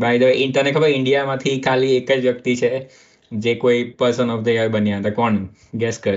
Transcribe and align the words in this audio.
By 0.00 0.18
the 0.18 0.22
તને 0.54 0.72
ખબર 0.72 0.88
ઇન્ડિયામાંથી 0.88 1.60
ખાલી 1.60 1.96
એક 1.96 2.12
જ 2.12 2.20
વ્યક્તિ 2.20 2.56
છે, 2.56 2.90
જે 3.32 3.54
કોઈ 3.54 3.84
પર્સન 3.84 4.30
ઓફ 4.30 4.44
ધ 4.44 4.48
યર 4.48 4.68
બન્યા 4.68 4.98
હતા. 4.98 5.10
કોણ? 5.10 5.48
ગેસ 5.74 5.98
કર. 5.98 6.14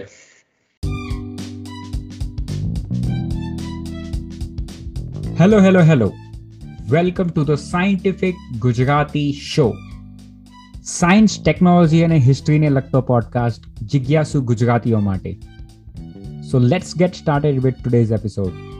Hello 5.39 5.59
hello 5.59 5.81
hello 5.81 6.11
welcome 6.89 7.27
to 7.27 7.43
the 7.43 7.51
scientific 7.51 8.35
Gujarati 8.59 9.31
show 9.31 9.75
science 10.83 11.43
technology 11.43 12.01
અને 12.01 12.17
હિસ્ટ્રીને 12.17 12.69
લગતો 12.69 13.01
પોડકાસ્ટ 13.01 13.83
જિજ્ઞાસુ 13.83 14.41
ગુજરાતીઓ 14.41 14.99
માટે. 14.99 15.37
So 16.51 16.59
let's 16.59 16.97
get 16.97 17.13
started 17.13 17.63
with 17.63 17.75
today's 17.83 18.11
episode 18.11 18.70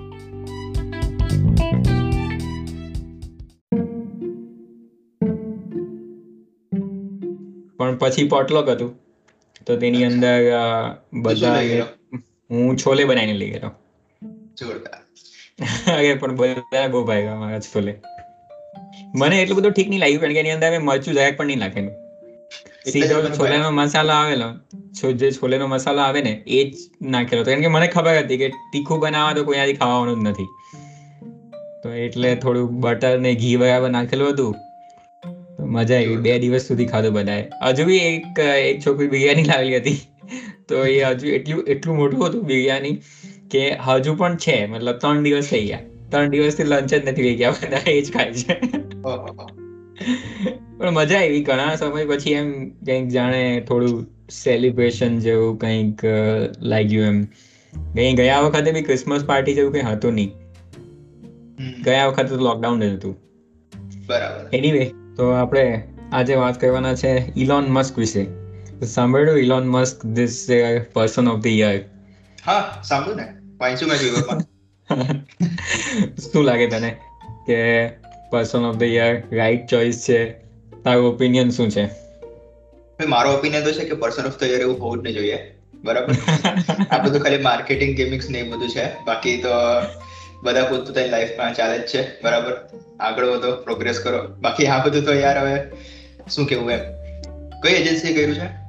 પણ 7.92 7.98
પછી 7.98 8.28
પોટલોક 8.28 8.70
હતું. 8.70 8.92
તો 9.66 9.78
તેની 9.78 10.04
અંદર 10.04 10.36
બધા 11.14 11.58
હું 12.50 12.78
છોલે 12.78 13.04
બનાવીને 13.04 13.34
લઈ 13.34 13.50
ગયો 13.50 13.72
અરે 15.96 16.14
પણ 16.14 16.36
બધા 16.36 16.88
બહુ 16.88 17.06
ભાઈ 17.06 17.24
મારા 17.24 17.60
છોલે. 17.60 17.92
મને 19.16 19.42
એટલું 19.42 19.58
બધું 19.58 19.72
ઠીક 19.72 19.90
નહીં 19.90 20.00
લાગ્યું 20.00 20.22
કારણ 20.22 20.34
કે 20.34 20.40
એની 20.40 20.52
અંદર 20.52 20.80
મરચું 20.80 21.14
જરાક 21.14 21.38
પણ 21.38 21.48
નહીં 21.48 21.60
નાખેલું. 21.60 21.94
સીધો 22.86 23.22
છોલેનો 23.30 23.72
મસાલો 23.72 24.12
આવેલો. 24.12 24.50
જે 25.14 25.32
છોલેનો 25.32 25.68
મસાલો 25.68 26.02
આવે 26.02 26.22
ને 26.22 26.44
એ 26.48 26.64
જ 26.64 26.74
નાખેલો. 27.02 27.44
કારણ 27.44 27.62
કે 27.62 27.68
મને 27.68 27.88
ખબર 27.88 28.18
હતી 28.18 28.38
કે 28.38 28.50
તીખું 28.74 29.00
બનાવવા 29.00 29.34
તો 29.34 29.44
કોઈ 29.44 29.74
ખાવાનું 29.74 30.16
જ 30.16 30.30
નથી. 30.30 30.50
તો 31.84 31.90
એટલે 31.90 32.36
થોડું 32.36 32.82
બટર 32.82 33.20
ને 33.20 33.36
ઘી 33.36 33.56
બરાબર 33.56 33.90
નાખેલું 33.90 34.34
હતું. 34.34 34.56
મજા 35.72 35.96
આવી. 35.96 36.16
બે 36.16 36.40
દિવસ 36.40 36.62
સુધી 36.62 36.86
ખાધું 36.86 37.14
બધાએ. 37.14 37.44
હજુ 37.68 37.86
બી 37.86 37.98
એક 37.98 38.40
એક 38.40 38.80
છોકરી 38.86 39.08
બિરયાની 39.08 39.44
લાવેલી 39.44 39.78
હતી. 39.78 39.98
તો 40.68 40.86
એ 40.86 41.04
હજુ 41.04 41.28
એટલું 41.28 41.64
એટલું 41.64 41.96
મોટું 41.96 42.28
હતું 42.28 42.46
બિરયાની 42.46 43.02
કે 43.52 43.74
હજુ 43.74 44.16
પણ 44.16 44.38
છે. 44.38 44.66
મતલબ 44.66 44.96
ત્રણ 44.96 45.24
દિવસ 45.24 45.48
થઈ 45.50 45.66
ગયા. 45.66 45.80
ત્રણ 46.10 46.30
દિવસથી 46.30 46.64
લંચ 46.64 46.94
જ 46.94 47.10
નથી 47.10 47.36
ગયા. 47.36 47.52
બધા 47.52 47.78
એ 47.88 48.02
જ 48.02 48.14
ખાય 48.14 48.34
છે. 48.34 48.54
પણ 50.78 50.92
મજા 50.92 51.20
આવી. 51.20 51.44
ઘણા 51.44 51.76
સમય 51.76 52.06
પછી 52.06 52.32
એમ 52.32 52.70
કંઈક 52.70 53.08
જાણે 53.08 53.66
થોડું 53.68 54.08
સેલિબ્રેશન 54.30 55.20
જેવું 55.20 55.60
કંઈક 55.60 56.02
લાગ્યું 56.62 57.06
એમ. 57.06 57.24
કઈ 57.94 58.14
ગયા 58.14 58.40
વખતે 58.40 58.72
બી 58.72 58.82
ક્રિસમસ 58.82 59.26
પાર્ટી 59.26 59.54
જેવું 59.54 59.74
કંઈ 59.74 59.82
હતું 59.82 60.14
નહીં. 60.14 60.32
ગયા 61.84 62.08
વખતે 62.08 62.28
તો 62.28 62.36
લોકડાઉન 62.36 62.80
જ 62.80 62.84
હતું. 62.84 63.18
બરાબર. 64.08 64.50
એનીવે 64.54 64.92
તો 65.18 65.30
આપણે 65.30 65.84
આજે 66.12 66.36
વાત 66.36 66.62
કરવાના 66.62 66.96
છે 66.96 67.40
ઇલોન 67.40 67.66
મસ્ક 67.70 68.00
વિશે. 68.00 68.26
સાંભળ્યું 68.86 69.40
Elon 69.40 69.68
Musk 69.68 70.06
this 70.06 70.48
person 70.94 71.28
of 71.28 71.40
the 71.40 71.48
year 71.48 71.80
હા 72.46 72.82
સાંભળ્યું 72.84 73.18
ને? 73.18 73.28
વાંચ્યું 73.58 73.92
મેં 73.92 74.42
શું 76.34 76.44
લાગે 76.44 76.68
તને 76.68 76.98
કે 77.48 77.88
person 78.32 78.60
of 78.60 78.76
the 78.76 78.84
year 78.84 79.24
right 79.32 79.68
choice 79.68 80.06
છે? 80.10 80.34
તારું 80.84 81.08
ઓપિનિયન 81.08 81.50
શું 81.50 81.70
છે? 81.70 81.86
મારો 83.06 83.32
ઓપિનિયન 83.32 83.64
તો 83.64 83.72
છે 83.72 83.86
કે 83.86 83.94
પર્સન 83.94 84.26
ઓફ 84.26 84.40
ધ 84.40 84.44
યર 84.44 84.62
એવું 84.62 84.82
હોવું 84.82 85.02
જ 85.02 85.04
નહીં 85.04 85.16
જોઈએ. 85.16 85.38
બરાબર? 85.84 86.14
આ 86.92 87.04
બધું 87.04 87.22
ખાલી 87.22 87.38
માર્કેટિંગ 87.38 87.96
ગેમિંગ્સ 87.96 88.30
ને 88.30 88.40
એ 88.40 88.50
બધું 88.50 88.70
છે. 88.70 88.86
બાકી 89.06 89.38
તો 89.38 89.50
બધા 90.44 90.64
પોતપોતાની 90.64 91.10
લાઈફમાં 91.10 91.54
ચાલે 91.54 91.78
જ 91.78 91.82
છે. 91.82 92.22
બરાબર? 92.24 92.70
આગળ 93.00 93.26
વધો 93.26 93.56
પ્રોગ્રેસ 93.56 94.00
કરો. 94.00 94.28
બાકી 94.28 94.68
આ 94.68 94.86
બધું 94.86 95.06
તો 95.06 95.14
યાર 95.14 95.38
હવે 95.38 95.64
શું 96.30 96.46
કેવું 96.46 96.72
એમ? 96.72 96.80
કઈ 97.64 97.74
એજન્સી 97.74 98.14
કર્યું 98.14 98.36
છે? 98.36 98.62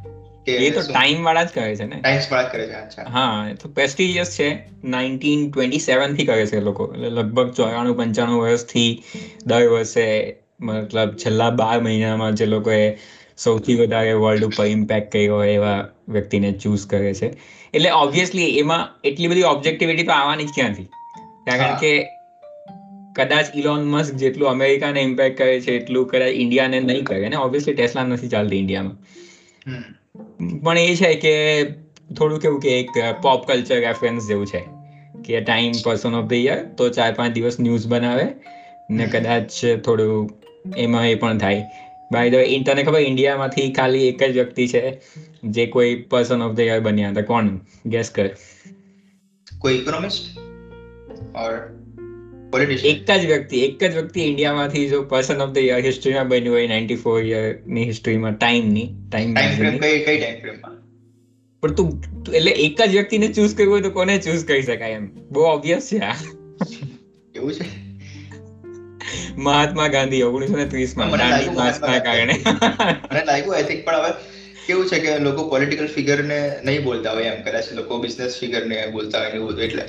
એ 0.52 0.70
તો 0.70 0.80
ટાઈમ 0.80 1.24
વાળા 1.24 1.44
જ 1.44 1.48
કરે 1.48 1.76
છે 1.76 1.84
ને? 1.84 2.00
ટાઈમ્સ 2.00 2.32
વાળા 2.32 2.48
જ 2.48 2.52
કરે 2.52 2.66
છે 2.66 2.72
અચ્છા. 2.72 3.02
હા 3.02 3.48
એ 3.50 3.54
તો 3.54 3.68
પ્રેસ્ટિજિયસ 3.68 4.38
છે. 4.38 4.48
1927 4.84 6.16
થી 6.16 6.26
કરે 6.26 6.46
છે 6.46 6.60
લોકો. 6.60 6.92
એટલે 6.94 7.10
લગભગ 7.10 7.52
ચોરાણું 7.52 7.96
પંચાણું 7.96 8.40
વર્ષથી 8.40 9.02
દર 9.46 9.68
વર્ષે 9.68 10.36
મતલબ 10.60 11.16
છેલ્લા 11.16 11.50
બાર 11.50 11.80
મહિનામાં 11.80 12.34
જે 12.34 12.46
લોકોએ 12.46 12.98
સૌથી 13.38 13.74
વધારે 13.74 14.12
વર્લ્ડ 14.12 14.44
ઉપર 14.44 14.66
ઇમ્પેક્ટ 14.66 15.12
કર્યો 15.12 15.34
હોય 15.34 15.48
એવા 15.48 15.88
વ્યક્તિને 16.08 16.52
ચૂઝ 16.52 16.86
કરે 16.86 17.14
છે. 17.14 17.26
એટલે 17.74 17.90
ઓબ્વિયસલી 17.90 18.58
એમાં 18.58 19.00
એટલી 19.04 19.26
બધી 19.26 19.42
ઓબ્જેક્ટિવિટી 19.42 20.02
તો 20.02 20.12
આવવાની 20.12 20.44
જ 20.44 20.48
ક્યાંથી? 20.54 20.88
કારણ 21.46 21.76
કે 21.76 22.08
કદાચ 23.16 23.46
ઇલોન 23.54 23.84
મસ્ક 23.84 24.14
જેટલું 24.14 24.48
અમેરિકાને 24.48 25.00
ઇમ્પેક્ટ 25.00 25.38
કરે 25.38 25.60
છે 25.60 25.72
એટલું 25.72 26.06
કદાચ 26.06 26.28
ઇન્ડિયાને 26.28 26.80
નહીં 26.80 27.04
કરે 27.04 27.28
ને? 27.28 27.36
ઓબ્વિયસલી 27.36 27.74
ટેસ્લા 27.74 28.04
નથી 28.04 28.28
ચાલતી 28.28 28.58
ઇન્ડિયામાં. 28.58 28.96
પણ 30.60 30.78
એ 30.78 30.94
છે 30.96 31.14
કે 31.14 31.64
થોડું 32.14 32.40
કેવું 32.40 32.60
કે 32.60 32.80
એક 32.80 32.90
પોપ 33.22 33.46
કલ્ચર 33.48 33.80
રેફરન્સ 33.80 34.28
જેવું 34.28 34.46
છે 34.46 34.64
કે 35.24 35.40
Time 35.40 35.72
person 35.84 36.14
of 36.14 36.24
the 36.24 36.32
year 36.32 36.64
તો 36.64 36.88
ચાર 36.88 37.12
પાંચ 37.12 37.32
દિવસ 37.32 37.60
ન્યૂઝ 37.60 37.86
બનાવે 37.86 38.26
ને 38.90 39.06
કદાચ 39.06 39.50
થોડું 39.84 40.30
એમાં 40.76 41.10
એ 41.10 41.14
પણ 41.14 41.38
થાય. 41.38 41.62
બાય 42.12 42.30
ધ 42.30 42.34
તને 42.66 42.82
ખબર 42.82 43.00
ઇન્ડિયામાંથી 43.00 43.72
ખાલી 43.72 44.08
એક 44.08 44.22
જ 44.22 44.32
વ્યક્તિ 44.32 44.66
છે 44.68 45.00
જે 45.44 45.66
કોઈ 45.66 45.94
પર્સન 45.94 46.42
ઓફ 46.42 46.52
ધ 46.52 46.60
યર 46.60 46.80
બન્યા 46.80 47.10
હતા? 47.10 47.20
કોણ? 47.20 47.48
ગેસ 47.86 48.10
કર. 48.10 48.28
કોઈ 49.58 49.74
ઇકોનોમિસ્ટ 49.74 50.51
એક 52.84 53.10
જ 53.10 53.26
વ્યક્તિ 53.26 53.60
એક 53.60 53.84
જ 53.84 53.92
વ્યક્તિ 53.92 54.20
ઇન્ડિયામાંથી 54.20 54.88
જો 54.88 55.02
પર્સન 55.02 55.40
ઓફ 55.40 55.50
ધ 55.50 55.58
યર 55.58 55.86
હિસ્ટ્રીમાં 55.86 56.28
બન્યું 56.28 56.54
હોય 56.54 56.66
નાઇન્ટી 56.66 56.96
ફોર 56.96 57.24
યરની 57.24 57.84
હિસ્ટ્રીમાં 57.84 58.36
ટાઈમની 58.36 58.94
ટાઈમ 59.12 59.34
કઈ 59.34 59.98
કઈ 59.98 60.20
ટાઈમ 60.20 60.40
ફ્રેમમાં 60.40 60.82
પણ 61.60 61.74
તું 61.74 62.02
એટલે 62.34 62.50
એક 62.50 62.82
જ 62.82 62.90
વ્યક્તિને 62.90 63.28
ચૂઝ 63.28 63.56
કરવું 63.56 63.72
હોય 63.72 63.80
તો 63.80 63.90
કોને 63.90 64.18
ચૂઝ 64.18 64.44
કરી 64.44 64.62
શકાય 64.62 64.90
એમ? 64.90 65.10
બહુ 65.30 65.40
ઓબ્વિયસ 65.40 65.88
છે 65.92 65.98
આ. 65.98 66.14
એવું 67.34 67.52
છે? 67.52 67.64
મહાત્મા 69.36 69.88
ગાંધી 69.88 70.22
ઓગણીસો 70.22 70.56
ને 70.56 70.64
ત્રીસમાં 70.64 71.10
માર્ચના 71.54 71.98
કારણે. 71.98 72.32
મને 73.12 73.24
લાગ્યું 73.24 73.56
આઈ 73.56 73.62
થિંક 73.62 73.84
પણ 73.84 73.94
હવે 73.94 74.10
કેવું 74.66 74.86
છે 74.86 74.98
કે 74.98 75.18
લોકો 75.18 75.48
પોલિટિકલ 75.48 75.86
ફિગર 75.86 76.24
ને 76.24 76.56
નહીં 76.64 76.84
બોલતા 76.84 77.12
હોય 77.12 77.22
એમ 77.22 77.42
કદાચ 77.42 77.64
લોકો 77.72 77.98
બિઝનેસ 77.98 78.38
ફિગર 78.40 78.66
ને 78.66 78.86
બોલતા 78.86 79.18
હોય 79.18 79.30
એવું 79.30 79.48
બધું 79.48 79.60
એટલે. 79.60 79.82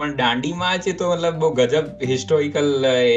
પણ 0.00 0.14
દાંડીમાં 0.16 0.78
છે 0.78 0.92
તો 0.92 1.10
મતલબ 1.12 1.38
બહુ 1.38 1.50
ગજબ 1.54 2.06
હિસ્ટોરિકલ 2.10 2.70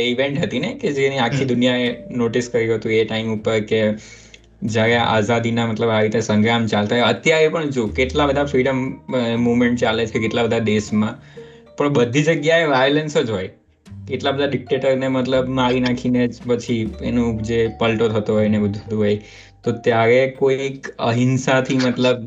ઇવેન્ટ 0.08 0.42
હતી 0.44 0.60
ને 0.60 0.74
કે 0.76 0.92
જેની 0.98 1.20
આખી 1.20 1.46
દુનિયાએ 1.46 1.90
નોટિસ 2.18 2.50
કર્યું 2.50 2.78
હતું 2.78 2.92
એ 2.92 3.02
ટાઈમ 3.06 3.34
ઉપર 3.34 3.58
કે 3.72 3.82
જ્યારે 4.68 4.98
આઝાદીના 4.98 5.68
મતલબ 5.68 5.90
આવી 5.90 6.04
રીતે 6.04 6.22
સંગ્રામ 6.22 6.68
ચાલતા 6.68 6.96
હોય. 6.96 7.10
અત્યારે 7.14 7.50
પણ 7.50 7.70
જો 7.70 7.88
કેટલા 8.00 8.28
બધા 8.28 8.46
ફ્રીડમ 8.46 8.84
મુવમેન્ટ 9.40 9.80
ચાલે 9.80 10.06
છે 10.06 10.20
કેટલા 10.20 10.44
બધા 10.44 10.60
દેશમાં. 10.70 11.16
પણ 11.78 11.94
બધી 11.94 12.24
જગ્યાએ 12.24 12.68
વાયોલન્સ 12.68 13.18
જ 13.20 13.30
હોય. 13.30 13.50
કેટલા 14.08 14.32
બધા 14.32 14.48
ડિક્ટેટરને 14.48 15.08
મતલબ 15.08 15.50
મારી 15.60 15.80
નાખીને 15.80 16.22
જ 16.28 16.48
પછી 16.48 16.80
એનું 17.02 17.42
જે 17.44 17.60
પલટો 17.80 18.08
થતો 18.10 18.34
હોય 18.34 18.48
ને 18.48 18.60
બધું 18.60 18.98
હોય. 18.98 19.18
તો 19.64 19.72
ત્યારે 19.72 20.22
કોઈક 20.40 20.90
અહિંસાથી 21.04 21.78
મતલબ 21.78 22.26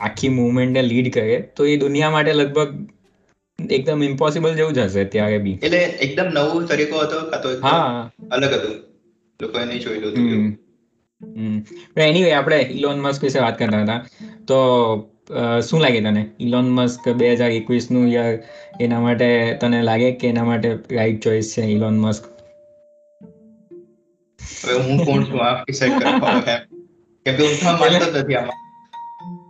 આખી 0.00 0.28
મુવમેન્ટને 0.34 0.82
લીડ 0.82 1.08
કરે 1.12 1.36
તો 1.56 1.66
એ 1.66 1.76
દુનિયા 1.76 2.10
માટે 2.10 2.32
લગભગ 2.32 2.72
એકદમ 3.72 4.02
ઇમ્પોસિબલ 4.02 4.54
જેવું 4.54 4.74
જ 4.74 4.78
હશે 4.78 5.04
ત્યારે 5.12 5.38
બી. 5.38 5.56
એટલે 5.62 5.80
એકદમ 6.06 6.28
નવો 6.34 6.62
તરીકો 6.62 6.96
હતો 6.98 7.16
કાતો 7.30 7.48
હા. 7.62 8.10
અલગ 8.30 8.52
હતું? 8.54 8.76
લોકોએ 9.40 9.64
નહીં 9.64 9.80
જોયેલું 9.80 10.10
હતું 10.12 10.54
એનીવે 12.04 12.32
આપણે 12.32 12.58
ઇલોન 12.78 12.98
મસ્ક 13.00 13.20
વિશે 13.24 13.38
વાત 13.38 13.58
કરતા 13.58 13.82
હતા. 13.82 14.00
તો 14.48 14.58
શું 15.68 15.80
લાગે 15.82 16.00
તને? 16.00 16.22
ઇલોન 16.40 16.66
મસ્ક 16.70 17.08
બે 17.20 17.32
હજાર 17.32 17.50
એકવીસનું 17.50 18.06
યર 18.12 18.32
એના 18.80 19.00
માટે 19.00 19.28
તને 19.60 19.82
લાગે 19.82 20.10
કે 20.12 20.28
એના 20.28 20.44
માટે 20.44 20.68
રાઈટ 20.96 21.22
ચોઇસ 21.22 21.54
છે 21.56 21.62
ઇલોન 21.76 21.96
મસ્ક 21.98 22.22
હવે 24.64 24.74
હું 24.84 25.04
કોણ 25.06 25.24
છું? 25.24 25.40
આ 25.46 25.54
ડિસાઈડ 25.62 25.98
કરવા 26.02 26.40
કેમ 27.26 27.34
કે 27.36 27.42
હું 27.42 27.78
માનતો 27.80 28.08
નથી 28.20 28.34
આમાં. 28.34 28.65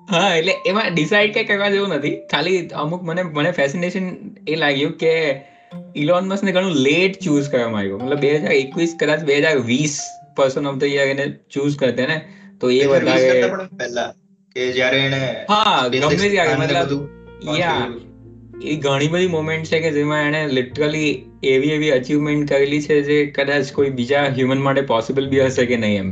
હા 0.08 0.30
એટલે 0.36 0.54
એમાં 0.66 0.88
ડિસાઈડ 0.92 1.34
કઈ 1.36 1.46
કરવા 1.46 1.70
જેવું 1.70 1.94
નથી. 1.96 2.14
ખાલી 2.32 2.58
અમુક 2.82 3.02
મને 3.02 3.22
મને 3.30 3.52
ફેસિનેશન 3.52 4.06
એ 4.46 4.56
લાગ્યું 4.56 4.94
કે 4.96 5.12
ઇલોન 5.96 6.28
મસ્ક 6.30 6.44
ને 6.44 6.52
ઘણું 6.52 6.76
લેટ 6.80 7.18
ચૂઝ 7.20 7.48
કરવામાં 7.48 7.80
આવ્યું. 7.80 8.04
મતલબ 8.04 8.20
બે 8.20 8.32
હજાર 8.36 8.54
એકવીસ 8.56 8.94
કદાચ 9.00 9.24
બે 9.24 9.38
હજાર 9.40 9.56
વીસ 9.64 9.96
પર્સન 10.36 10.66
ઓફ 10.66 10.78
ધ 10.78 10.92
યર 10.92 11.08
એને 11.08 11.24
ચૂઝ 11.50 11.76
કરતે 11.76 12.02
ને 12.06 12.18
તો 12.60 12.70
એ 12.70 12.82
વધારે 12.86 13.52
પહેલા 13.78 14.08
કે 14.56 14.68
જ્યારે 14.72 15.00
એને 15.02 15.22
હા 15.48 15.78
ગમે 15.94 16.28
ત્યારે 16.28 16.54
મતલબ 16.56 16.92
યા 17.54 17.88
એ 18.66 18.76
ઘણી 18.84 19.08
બધી 19.08 19.32
મોમેન્ટ 19.32 19.72
છે 19.72 19.80
કે 19.80 19.90
જેમાં 19.90 20.28
એને 20.30 20.54
લિટરલી 20.58 21.10
એવી 21.48 21.72
એવી 21.72 21.90
અચીવમેન્ટ 21.92 22.52
કરેલી 22.52 22.84
છે 22.86 23.00
જે 23.02 23.18
કદાચ 23.32 23.72
કોઈ 23.72 23.90
બીજા 23.98 24.24
હ્યુમન 24.30 24.64
માટે 24.66 24.82
પોસિબલ 24.92 25.28
બી 25.28 25.42
હશે 25.42 25.66
કે 25.66 25.76
નહીં 25.76 25.98
એમ. 25.98 26.10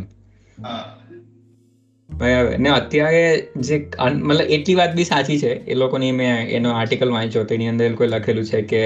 બરાબર 2.19 2.59
ને 2.59 2.71
અત્યારે 2.71 3.23
જે 3.57 3.77
મતલબ 4.13 4.51
એટલી 4.51 4.75
વાત 4.75 4.95
બી 4.95 5.05
સાચી 5.05 5.39
છે 5.39 5.53
એ 5.67 5.75
લોકોની 5.75 6.13
મેં 6.13 6.49
એનો 6.49 6.71
આર્ટિકલ 6.71 7.11
વાંચ્યો 7.11 7.45
તેની 7.45 7.69
અંદર 7.69 7.95
કોઈ 7.95 8.09
લખેલું 8.09 8.45
છે 8.45 8.63
કે 8.63 8.83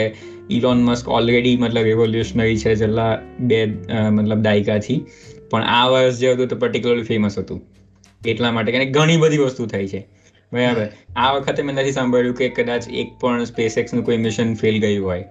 ઇલોન 0.51 0.83
મસ્ક 0.83 1.09
ઓલરેડી 1.09 1.57
મતલબ 1.57 1.83
રેવોલ્યુશનરી 1.83 2.57
છે 2.57 2.77
છેલ્લા 2.77 3.19
બે 3.41 3.65
મતલબ 4.11 4.39
દાયકાથી. 4.39 5.01
પણ 5.51 5.63
આ 5.63 5.89
વર્ષ 5.89 6.19
જે 6.19 6.33
હતું 6.33 6.49
તો 6.49 6.57
પર્ટિક્યુલરલી 6.57 7.03
ફેમસ 7.03 7.39
હતું. 7.39 7.61
એટલા 8.27 8.53
માટે 8.53 8.73
કે 8.73 8.85
ઘણી 8.85 9.17
બધી 9.17 9.39
વસ્તુ 9.39 9.67
થઈ 9.67 9.87
છે. 9.87 10.07
બરાબર. 10.53 10.87
આ 11.17 11.33
વખતે 11.33 11.63
મેં 11.63 11.75
નથી 11.75 11.93
સાંભળ્યું 11.93 12.37
કે 12.37 12.49
કદાચ 12.49 12.89
એક 12.93 13.13
પણ 13.21 13.45
સ્પેસ 13.45 13.79
એક્સનું 13.79 14.05
કોઈ 14.05 14.17
મિશન 14.17 14.55
ફેલ 14.55 14.81
ગયું 14.81 15.07
હોય. 15.07 15.25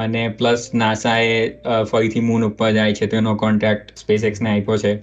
અને 0.00 0.28
પ્લસ 0.28 0.70
નાસાએ 0.74 1.48
ફરીથી 1.90 2.20
મૂન 2.20 2.44
ઉપર 2.44 2.72
જાય 2.72 2.94
છે 2.94 3.06
તેનો 3.06 3.34
કોન્ટ્રાક્ટ 3.34 3.96
સ્પેસ 3.96 4.24
એક્સને 4.24 4.50
આપ્યો 4.50 4.76
છે. 4.76 4.94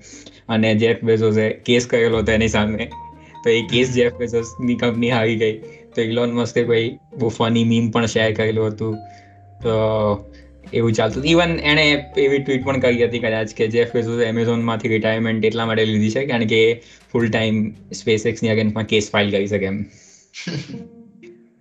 અને 0.49 0.75
જેફ 0.75 1.03
બેઝોસે 1.03 1.49
કેસ 1.49 1.85
કરેલો 1.85 2.17
હતો 2.17 2.31
એની 2.31 2.47
સામે. 2.47 2.89
તો 3.43 3.49
એ 3.49 3.61
કેસ 3.61 3.93
જેફ 3.93 4.13
બેઝોસની 4.13 4.75
કંપની 4.75 5.11
આવી 5.11 5.35
ગઈ. 5.35 5.59
તો 5.95 6.01
ઇલોન 6.01 6.31
મસ્કે 6.31 6.63
કોઈ 6.63 6.97
બહુ 7.17 7.29
ફની 7.29 7.63
મીમ 7.63 7.89
પણ 7.89 8.05
શેર 8.05 8.33
કરેલું 8.33 8.67
હતું. 8.67 8.97
તો 9.63 9.69
એવું 10.73 10.93
ચાલતું 10.93 11.25
ઇવન 11.25 11.59
એણે 11.63 12.05
એવી 12.17 12.39
ટ્વીટ 12.39 12.65
પણ 12.65 12.79
કરી 12.79 13.05
હતી 13.05 13.19
કદાચ 13.19 13.53
કે 13.53 13.67
જેફ 13.67 13.93
બેઝોસ 13.93 14.21
એમેઝોનમાંથી 14.21 14.87
રિટાયરમેન્ટ 14.87 15.45
એટલા 15.45 15.65
માટે 15.65 15.85
લીધી 15.85 16.11
છે, 16.11 16.25
કારણ 16.25 16.43
કે 16.43 16.83
ફૂલ 17.11 17.29
ટાઈમ 17.29 17.71
સ્પેસ 17.93 18.25
એક્સની 18.25 18.49
અગેન્સ્ટમાં 18.49 18.83
કેસ 18.83 19.09
ફાઇલ 19.11 19.31
કરી 19.31 19.47
શકે 19.47 19.65
એમ. 19.65 19.85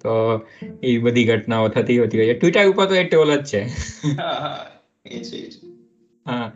તો 0.06 0.16
એ 0.82 0.96
બધી 0.98 1.24
ઘટનાઓ 1.24 1.68
થતી 1.68 1.98
હોતી 1.98 2.18
હોય 2.18 2.32
છે. 2.32 2.38
ટ્વિટર 2.38 2.66
ઉપર 2.68 2.86
તો 2.86 2.94
એ 2.94 3.04
ટોલ 3.04 3.36
જ 3.36 3.44
છે. 3.44 3.62
હા 6.26 6.46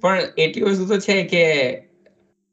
પણ 0.00 0.20
એટલી 0.38 0.62
વસ્તુ 0.62 0.86
તો 0.86 0.98
છે 0.98 1.16
કે 1.24 1.44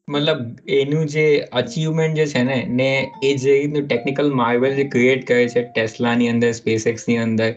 મતલબ 0.08 0.40
એનું 0.68 1.06
જે 1.06 1.24
અચીવમેન્ટ 1.52 2.16
જે 2.16 2.26
છે 2.26 2.42
ને 2.42 2.58
ને 2.72 2.90
એ 3.22 3.32
જે 3.34 3.52
રીતનું 3.52 3.88
ટેકનિકલ 3.88 4.30
માર્વેલ 4.32 4.76
જે 4.76 4.84
ક્રિએટ 4.84 5.26
કરે 5.26 5.48
છે 5.48 5.62
ટેસ્લાની 5.68 6.28
અંદર 6.28 6.52
સ્પેસની 6.52 7.16
અંદર 7.16 7.50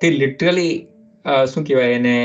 તે 0.00 0.10
લિટરલી 0.10 0.74
શું 1.54 1.64
કહેવાય 1.64 1.94
એને 1.94 2.16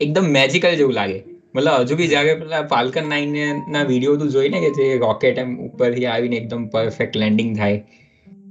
એકદમ 0.00 0.26
મેજિકલ 0.30 0.76
જેવું 0.76 0.94
લાગે. 0.94 1.18
મતલબ 1.54 1.76
હજુ 1.82 1.96
બી 1.96 2.08
જ્યારે 2.08 2.34
પેલા 2.34 2.62
ફાલ્કન 2.66 3.08
નાઇન 3.08 3.32
ના 3.68 3.82
વીડિયો 3.82 4.16
તું 4.16 4.30
જોઈને 4.30 4.58
કે 4.60 4.70
જે 4.78 4.88
રોકેટ 4.98 5.38
એમ 5.38 5.54
ઉપરથી 5.58 6.06
આવીને 6.06 6.36
એકદમ 6.36 6.66
પરફેક્ટ 6.66 7.16
લેન્ડિંગ 7.16 7.56
થાય 7.56 7.78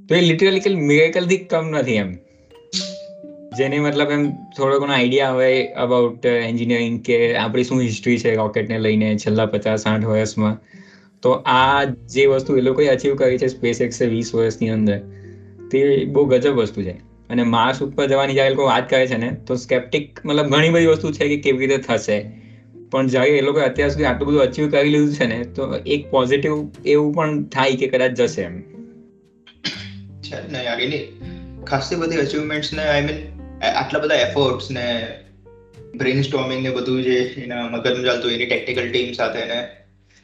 તો 0.09 0.15
એ 0.15 0.21
લિટરલી 0.21 0.59
કે 0.59 0.75
મિરેકલથી 0.75 1.37
કમ 1.37 1.69
નથી 1.69 1.93
એમ. 1.93 2.13
જેને 3.57 3.79
મતલબ 3.79 4.11
એમ 4.11 4.31
થોડો 4.31 4.79
ઘણો 4.79 4.93
આઈડિયા 4.93 5.31
હોય 5.31 5.67
અબાઉટ 5.67 6.25
એન્જિનિયરિંગ 6.25 7.01
કે 7.01 7.35
આપણી 7.35 7.63
શું 7.63 7.81
હિસ્ટ્રી 7.81 8.17
છે 8.17 8.35
રોકેટને 8.35 8.79
લઈને 8.79 9.17
છેલ્લા 9.17 9.45
પચાસ, 9.45 9.79
સાઠ 9.79 10.05
વર્ષમાં. 10.05 10.57
તો 11.21 11.31
આ 11.31 11.83
જે 11.83 12.25
વસ્તુ 12.25 12.57
એ 12.57 12.61
લોકોએ 12.61 12.87
અચીવ 12.87 13.15
કરી 13.15 13.37
છે 13.37 13.47
સ્પેસ 13.47 13.81
એક્સે 13.81 14.05
વીસ 14.05 14.35
વર્ષની 14.35 14.69
અંદર, 14.69 14.99
તે 15.71 16.05
બહુ 16.05 16.25
ગજબ 16.25 16.53
વસ્તુ 16.53 16.81
છે. 16.81 16.91
અને 17.29 17.43
માર્સ 17.43 17.83
ઉપર 17.83 18.05
જવાની 18.05 18.33
જ્યારે 18.33 18.49
લોકો 18.49 18.63
વાત 18.63 18.89
કરે 18.89 19.07
છે 19.07 19.17
ને, 19.17 19.37
તો 19.47 19.55
સ્કેપ્ટિક 19.55 20.25
મતલબ 20.25 20.45
ઘણી 20.45 20.69
બધી 20.69 20.85
વસ્તુ 20.85 21.11
છે 21.11 21.27
કે 21.27 21.37
કેવી 21.37 21.67
રીતે 21.67 21.77
થશે. 21.77 22.31
પણ 22.91 23.07
જ્યારે 23.07 23.29
એ 23.29 23.41
લોકો 23.41 23.59
અત્યાર 23.59 23.89
સુધી 23.89 24.05
આટલું 24.05 24.27
બધું 24.27 24.41
અચીવ 24.41 24.69
કરી 24.69 24.89
લીધું 24.89 25.13
છે 25.13 25.25
ને, 25.25 25.43
તો 25.43 25.75
એક 25.85 26.11
પોઝિટિવ 26.11 26.53
એવું 26.85 27.13
પણ 27.13 27.43
થાય 27.43 27.71
કે 27.71 27.87
કદાચ 27.87 28.11
જશે 28.11 28.41
એમ. 28.41 28.76
છે 30.31 30.51
ને 30.51 30.63
યાર 30.63 30.79
એની 30.79 31.21
ખાસી 31.67 31.95
બધી 31.95 32.17
અચીવમેન્ટ્સ 32.17 32.73
ને 32.73 32.87
આઈ 32.87 33.01
મીન 33.01 33.41
આટલા 33.63 33.99
બધા 33.99 34.15
એફર્ટ્સ 34.15 34.71
ને 34.71 35.07
બ્રેઇન 35.95 36.21
સ્ટોમિંગ 36.21 36.61
ને 36.61 36.69
બધું 36.69 37.03
જે 37.03 37.19
એના 37.19 37.67
મગજનું 37.67 38.05
ચાલતું 38.05 38.31
એની 38.31 38.45
ટેકનિકલ 38.45 38.91
ટીમ 38.91 39.11
સાથે 39.11 39.45
ને 39.45 39.67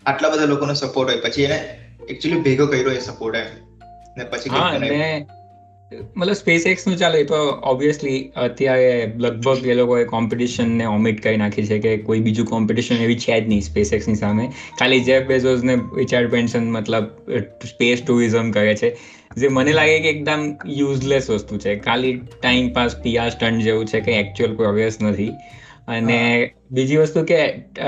આટલા 0.06 0.30
બધા 0.30 0.46
લોકોનો 0.46 0.74
સપોર્ટ 0.74 1.10
હોય. 1.10 1.20
પછી 1.20 1.44
એને 1.44 1.80
એકચ્યુઅલી 2.10 2.42
ભેગો 2.42 2.68
કર્યો 2.68 2.92
એ 2.92 3.00
સપોર્ટ 3.00 3.36
એમ. 3.36 3.46
ને 4.18 4.24
પછી 4.24 4.50
મતલબ 6.16 6.34
સ્પેસ 6.34 6.66
એક્સનું 6.66 6.98
ચાલે 6.98 7.24
તો 7.24 7.40
ઓબ્વિયસલી 7.64 8.32
અત્યારે 8.36 9.14
લગભગ 9.18 9.68
એ 9.68 9.74
લોકોએ 9.74 10.04
કોમ્પિટિશન 10.04 10.70
ને 10.70 10.86
ઓમિટ 10.86 11.22
કરી 11.22 11.38
નાખી 11.38 11.66
છે 11.66 11.80
કે 11.80 11.98
કોઈ 11.98 12.20
બીજું 12.20 12.46
કોમ્પિટિશન 12.46 12.96
એવી 12.96 13.16
છે 13.16 13.42
જ 13.42 13.48
નહીં 13.48 13.62
સ્પેસ 13.62 13.94
એક્સની 13.94 14.16
સામે. 14.16 14.52
ખાલી 14.80 15.00
જેફ 15.00 15.26
બેઝોસ 15.26 15.64
ને 15.64 15.76
રિચાર્ડ 15.96 16.32
પેન્શન 16.32 16.72
મતલબ 16.72 17.06
સ્પેસ 17.66 18.02
ટુરિઝમ 18.02 18.52
કરે 18.52 18.76
છે. 18.76 18.96
જે 19.38 19.48
મને 19.48 19.74
લાગે 19.74 20.00
કે 20.00 20.10
એકદમ 20.10 20.56
યુઝલેસ 20.66 21.30
વસ્તુ 21.30 21.58
છે. 21.58 21.76
ખાલી 21.80 22.14
ટાઈમ 22.14 22.74
પાસ 22.74 22.96
પીઆર 22.96 23.30
સ્ટન્ટ 23.30 23.62
જેવું 23.62 23.86
છે 23.86 24.00
કે 24.00 24.20
એકચ્યુઅલ 24.20 24.56
પ્રોગ્રેસ 24.56 25.02
નથી. 25.02 25.32
અને 25.88 26.18
બીજી 26.70 27.00
વસ્તુ 27.00 27.24
કે 27.26 27.40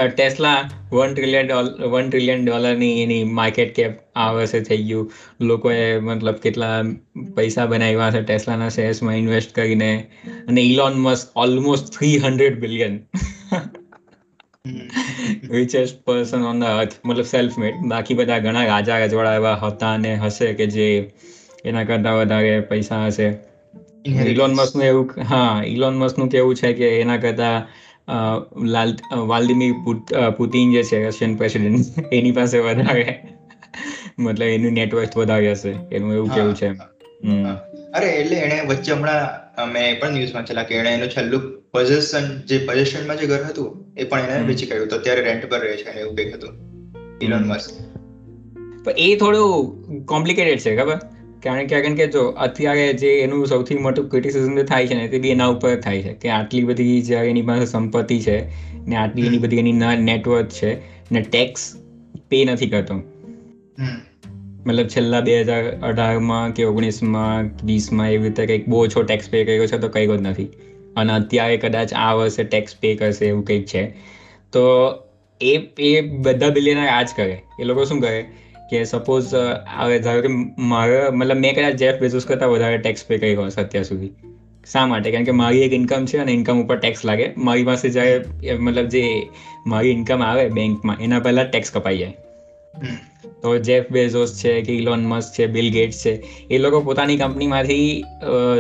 Tesla 0.10 0.58
one 0.92 1.14
trillion 1.14 1.48
dollar 1.48 1.70
one 1.92 2.08
trillion 2.08 2.42
ડોલરની 2.44 2.96
એની 3.04 3.24
માર્કેટ 3.32 3.72
કેપ 3.74 3.94
આ 4.16 4.30
વર્ષે 4.34 4.62
થઈ 4.64 4.82
ગયું. 4.84 5.08
લોકોએ 5.42 5.78
મતલબ 6.02 6.38
કેટલા 6.40 6.76
પૈસા 7.36 7.68
બનાવ્યા 7.68 8.12
છે 8.12 8.22
ટેસ્લાના 8.24 8.70
શેર્સમાં 8.72 9.18
ઇન્વેસ્ટ 9.18 9.52
કરીને. 9.54 9.92
અને 10.48 10.62
Elon 10.64 11.00
Musk 11.00 11.32
almost 11.38 11.92
three 11.92 12.16
hundred 12.20 12.60
billion 12.60 12.96
richest 15.52 15.98
person 16.04 16.46
on 16.46 16.60
the 16.60 16.72
earth 16.76 16.96
મતલબ 17.04 17.28
સેલ્ફ 17.28 17.58
મેડ 17.58 17.82
બાકી 17.88 18.16
બધા 18.16 18.40
ઘણા 18.42 18.66
રાજા 18.66 19.00
રજવાડા 19.04 19.36
એવા 19.36 19.58
હતા 19.62 19.94
અને 19.94 20.14
હશે 20.20 20.54
કે 20.56 20.68
જે 20.70 20.88
એના 21.66 21.86
કરતા 21.86 22.16
વધારે 22.18 22.54
પૈસા 22.70 23.04
હશે. 23.06 23.28
ઇલોન 24.26 24.54
મસ્કનું 24.54 24.86
એવું 24.86 25.08
હા 25.26 25.54
ઇલોન 25.68 25.96
મસ્કનું 25.98 26.30
કેવું 26.30 26.56
છે 26.56 26.74
કે 26.76 26.88
એના 27.00 27.18
કરતા 27.20 27.56
વાલ્દિમીર 29.28 29.74
પુતિન 30.38 30.72
જે 30.72 30.84
છે 30.84 30.98
રશિયન 31.08 31.36
પ્રેસિડેન્ટ 31.36 32.14
એની 32.14 32.32
પાસે 32.32 32.60
વધારે 32.60 33.06
મતલબ 34.20 34.48
એનું 34.48 34.72
નેટવર્ક 34.72 35.18
વધારે 35.18 35.52
હશે. 35.52 35.72
એનું 35.92 36.14
એવું 36.14 36.30
કેવું 36.36 36.56
છે. 36.56 36.70
અરે 37.94 38.08
એટલે 38.08 38.36
એને 38.36 38.58
વચ્ચે 38.68 38.92
હમણાં 38.92 39.72
મેં 39.72 40.00
પણ 40.00 40.12
ન્યૂઝમાં 40.12 40.46
ચલા 40.46 40.64
કે 40.64 40.76
એણે 40.76 40.92
એનું 40.94 41.10
છેલ્લું 41.10 41.42
પોઝેશન 41.72 42.26
જે 42.42 42.58
પોઝેશનમાં 42.58 43.18
જે 43.18 43.26
ઘર 43.28 43.44
હતું 43.44 43.70
એ 43.98 44.04
પણ 44.04 44.20
એને 44.20 44.46
વેચી 44.48 44.66
કાઢ્યું. 44.66 44.90
તો 44.90 44.96
અત્યારે 44.96 45.22
રેન્ટ 45.22 45.50
પર 45.50 45.60
રહે 45.60 45.76
છે 45.78 45.86
અને 45.86 46.02
એવું 46.02 46.16
કંઈક 46.16 46.34
હતું. 46.36 46.54
ઇલોન 47.22 47.44
મસ્ક 47.48 47.70
એ 48.98 49.16
થોડું 49.16 50.06
કોમ્પ્લિકેટેડ 50.06 50.60
છે 50.60 50.76
ખબર? 50.76 50.98
કારણ 51.46 51.68
કે 51.68 51.82
કારણ 51.82 51.96
કે 51.96 52.08
જો 52.08 52.24
અત્યારે 52.28 52.94
જે 52.94 53.20
એનું 53.20 53.48
સૌથી 53.48 53.76
મોટું 53.76 54.10
ક્રિટિસિઝમ 54.10 54.64
થાય 54.64 54.88
છે 54.88 54.94
ને 54.94 55.08
તે 55.08 55.20
બી 55.20 55.30
એના 55.30 55.46
ઉપર 55.46 55.76
થાય 55.76 56.04
છે 56.04 56.14
કે 56.14 56.30
આટલી 56.30 56.64
બધી 56.64 57.02
જ્યારે 57.02 57.30
એની 57.30 57.42
પાસે 57.42 57.66
સંપત્તિ 57.66 58.20
છે 58.20 58.38
ને 58.88 58.96
આટલી 58.96 59.28
એની 59.28 59.38
બધી 59.38 59.58
એની 59.58 59.72
નેટવર્ક 60.02 60.50
છે 60.50 60.76
ને 61.12 61.22
ટેક્સ 61.22 61.76
પે 62.30 62.46
નથી 62.46 62.70
કરતો. 62.70 63.02
મતલબ 64.66 64.88
છેલ્લા 64.88 65.22
બે 65.22 65.42
હજાર 65.42 65.64
અઢારમાં 65.82 66.54
કે 66.54 66.64
ઓગણીસમાં 66.64 67.50
વીસમાં 67.66 68.12
એવી 68.12 68.24
રીતે 68.24 68.46
કંઈક 68.46 68.68
બહુ 68.68 68.84
ઓછો 68.84 69.04
ટેક્સ 69.04 69.30
પે 69.30 69.46
કર્યો 69.46 69.68
છે 69.68 69.78
તો 69.78 69.88
કંઈક 69.88 70.12
જ 70.12 70.22
નથી. 70.22 70.48
અને 70.96 71.14
અત્યારે 71.14 71.58
કદાચ 71.58 71.94
આ 71.94 72.14
વર્ષે 72.14 72.44
ટેક્સ 72.44 72.76
પે 72.80 72.96
કરશે 72.96 73.26
એવું 73.26 73.46
કંઈક 73.46 73.66
છે. 73.66 73.90
તો 74.52 74.64
એ 75.42 75.60
એ 75.80 76.02
બધા 76.02 76.50
બિલિયનર 76.50 76.88
આ 76.88 77.04
જ 77.04 77.10
કરે. 77.16 77.42
એ 77.60 77.64
લોકો 77.64 77.86
શું 77.86 78.02
કરે? 78.02 78.26
કે 78.70 78.84
સપોઝ 78.86 79.32
ધારો 80.04 80.22
કે 80.22 80.32
મારે 80.70 81.00
મતલબ 81.10 81.40
મેં 81.40 81.56
કદાચ 81.56 81.82
જેફ 81.82 82.00
બેઝોસ 82.00 82.26
કરતાં 82.26 82.52
વધારે 82.52 82.78
ટેક્સ 82.78 83.06
પે 83.08 83.18
કર્યો 83.18 83.46
હશે 83.46 83.62
અત્યાર 83.62 83.88
સુધી. 83.92 84.12
શા 84.72 84.86
માટે? 84.88 85.10
કારણ 85.12 85.26
કે 85.26 85.34
મારી 85.40 85.64
એક 85.64 85.74
ઇન્કમ 85.74 86.06
છે 86.12 86.18
અને 86.18 86.32
ઇન્કમ 86.34 86.62
ઉપર 86.62 86.78
ટેક્સ 86.78 87.02
લાગે. 87.06 87.26
મારી 87.40 87.66
પાસે 87.66 87.88
જ્યારે 87.90 88.56
મતલબ 88.60 88.88
જે 88.88 89.04
મારી 89.68 89.92
ઇન્કમ 89.92 90.24
આવે 90.24 90.46
બેંકમાં 90.50 90.98
એના 91.00 91.20
પહેલાં 91.20 91.52
ટેક્સ 91.52 91.72
કપાઈ 91.72 91.98
જાય. 91.98 92.16
તો 93.42 93.58
જેફ 93.60 93.92
બેઝોસ 93.92 94.32
છે 94.42 94.54
કે 94.62 94.74
ઇલોન 94.76 95.06
મસ્ક 95.06 95.40
છે 95.40 95.46
બિલ 95.48 95.68
ગેટ્સ 95.72 96.00
છે 96.06 96.14
એ 96.50 96.58
લોકો 96.58 96.82
પોતાની 96.82 97.18
કંપનીમાંથી 97.18 97.88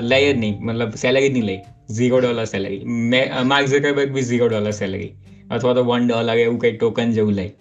લઈ 0.04 0.26
જ 0.34 0.38
નહીં. 0.38 0.56
મતલબ 0.62 0.92
સેલેરી 1.04 1.30
જ 1.30 1.34
નહીં 1.34 1.46
લઈ. 1.46 1.62
ઝીરો 1.96 2.20
ડોલર 2.20 2.46
સેલેરી 2.46 2.84
મેં 3.12 3.34
માર્ક 3.48 3.68
ઝકરબર્ગ 3.68 4.10
બી 4.14 4.24
ઝીરો 4.24 4.48
ડોલર 4.48 4.76
સેલેરી 4.78 5.12
અથવા 5.52 5.74
તો 5.74 5.84
વન 5.84 6.08
ડોલર 6.08 6.38
એવું 6.38 6.60
કંઈ 6.60 6.78
ટોકન 6.78 7.12
જેવું 7.12 7.34
લઈ. 7.34 7.52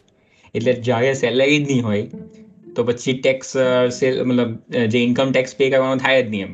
એટલે 0.55 0.75
જ્યારે 0.83 1.15
સેલેરી 1.17 1.59
જ 1.59 1.67
નહીં 1.67 1.85
હોય 1.85 2.05
તો 2.77 2.85
પછી 2.85 3.15
ટેક્સ 3.19 3.51
મતલબ 4.25 4.51
જે 4.89 5.03
ઇન્કમ 5.03 5.29
ટેક્સ 5.31 5.55
પે 5.55 5.71
કરવાનો 5.71 5.97
થાય 5.99 6.23
જ 6.23 6.29
નહીં 6.29 6.45
એમ. 6.45 6.53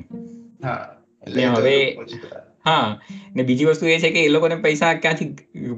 હવે 1.52 1.76
હા 2.64 2.88
ને 3.34 3.42
બીજી 3.44 3.66
વસ્તુ 3.66 3.86
એ 3.88 3.98
છે 3.98 4.10
કે 4.10 4.24
એ 4.24 4.30
લોકોને 4.30 4.56
પૈસા 4.58 4.94
ક્યાંથી 4.96 5.28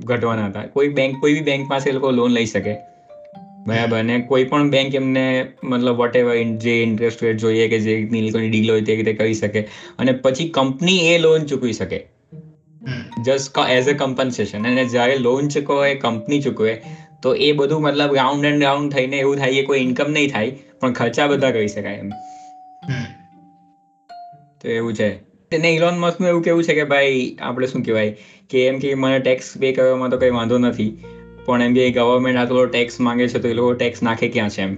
ઘટવાના 0.04 0.48
હતા? 0.48 0.66
કોઈ 0.68 0.88
બેંક 0.90 1.20
કોઈ 1.20 1.34
બી 1.34 1.44
બેંક 1.44 1.68
પાસે 1.68 1.90
એ 1.90 1.94
લોકો 1.94 2.10
લોન 2.12 2.32
લઈ 2.32 2.46
શકે. 2.46 2.74
બરાબર 3.66 4.02
ને 4.02 4.16
કોઈ 4.22 4.46
પણ 4.46 4.70
બેંક 4.70 4.94
એમને 4.94 5.24
મતલબ 5.64 5.96
વોટ 5.96 6.16
એવર 6.16 6.34
જે 6.60 6.74
ઇન્ટરેસ્ટ 6.82 7.22
રેટ 7.22 7.38
જોઈએ 7.38 7.68
કે 7.68 7.78
જે 7.80 7.94
રીતની 7.94 8.22
લોકોની 8.22 8.50
ડીલ 8.50 8.72
હોય 8.72 8.84
તે 8.84 8.96
રીતે 8.96 9.12
કરી 9.14 9.34
શકે. 9.34 9.60
અને 9.98 10.12
પછી 10.24 10.48
કંપની 10.52 11.00
એ 11.08 11.18
લોન 11.18 11.46
ચૂકવી 11.46 11.72
શકે. 11.74 12.00
જસ્ટ 13.20 13.58
એઝ 13.68 13.88
અ 13.88 13.94
કમ્પન્સેશન 13.96 14.66
અને 14.66 14.84
જ્યારે 14.86 15.16
લોન 15.18 15.48
ચૂકવે 15.48 15.94
કંપની 15.96 16.40
ચૂકવે 16.40 16.72
તો 17.22 17.34
એ 17.34 17.52
બધું 17.52 17.82
મતલબ 17.82 18.14
રાઉન્ડ 18.14 18.44
એન્ડ 18.44 18.62
રાઉન્ડ 18.62 18.92
થઈને 18.92 19.18
એવું 19.18 19.36
થાય 19.36 19.50
કે 19.50 19.62
કોઈ 19.62 19.78
ઇન્કમ 19.78 20.10
નહીં 20.10 20.28
થાય 20.28 20.52
પણ 20.80 20.92
ખર્ચા 20.92 21.26
બધા 21.26 21.50
કરી 21.50 21.68
શકાય 21.68 21.94
એમ. 21.94 22.10
તો 24.60 24.68
એવું 24.68 24.94
છે. 24.94 25.10
તેને 25.50 25.74
ઇલોન 25.74 25.98
મસ્કનું 25.98 26.28
એવું 26.28 26.42
કેવું 26.42 26.64
છે 26.64 26.74
કે 26.74 26.84
ભાઈ 26.84 27.32
આપણે 27.40 27.66
શું 27.66 27.82
કહેવાય 27.82 28.10
કે 28.50 28.66
એમ 28.66 28.78
કે 28.78 28.94
મને 28.94 29.18
ટેક્સ 29.18 29.56
પે 29.60 29.72
કરવામાં 29.72 30.10
તો 30.10 30.16
કંઈ 30.16 30.30
વાંધો 30.30 30.58
નથી 30.58 30.92
પણ 31.44 31.62
એમ 31.62 31.74
કે 31.74 31.90
ગવર્મેન્ટ 31.90 32.38
આટલો 32.38 32.66
ટેક્સ 32.66 33.00
માંગે 33.00 33.28
છે 33.28 33.38
તો 33.38 33.48
એ 33.48 33.52
લોકો 33.52 33.72
ટેક્સ 33.72 34.02
નાખે 34.02 34.28
ક્યાં 34.28 34.48
છે 34.48 34.62
એમ. 34.62 34.76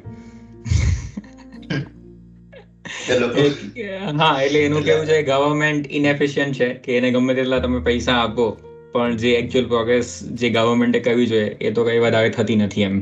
હા 4.20 4.42
એટલે 4.42 4.64
એનું 4.64 4.82
કેવું 4.82 5.06
છે 5.06 5.22
ગવર્મેન્ટ 5.22 5.86
ઇનએફિશિયન્ટ 5.90 6.54
છે 6.54 6.74
કે 6.74 6.96
એને 6.96 7.10
ગમે 7.10 7.34
તેટલા 7.34 7.58
તમે 7.58 7.78
પૈસા 7.78 8.12
આપો 8.12 8.56
પણ 8.94 9.16
જે 9.16 9.32
એકચ્યુઅલ 9.32 9.68
પ્રોગ્રેસ 9.68 10.24
જે 10.24 10.50
ગવર્મેન્ટે 10.50 11.00
કરવી 11.00 11.26
જોઈએ 11.26 11.44
એ 11.44 11.70
તો 11.70 11.84
કંઈ 11.84 11.98
વધારે 11.98 12.30
થતી 12.30 12.56
નથી 12.56 12.82
એમ. 12.82 13.00